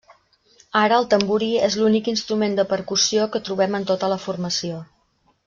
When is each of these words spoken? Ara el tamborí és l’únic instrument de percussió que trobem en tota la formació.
Ara 0.79 0.95
el 1.01 1.03
tamborí 1.11 1.49
és 1.67 1.77
l’únic 1.81 2.09
instrument 2.13 2.57
de 2.61 2.67
percussió 2.73 3.29
que 3.37 3.43
trobem 3.51 3.79
en 3.81 3.87
tota 3.93 4.11
la 4.15 4.19
formació. 4.27 4.83